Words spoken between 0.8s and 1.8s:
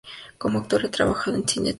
ha trabajado en cine, televisión y teatro.